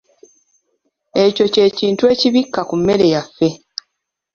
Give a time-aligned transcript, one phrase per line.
[1.23, 3.49] Ekyokye kintu ekibikka ku mmere yaffe.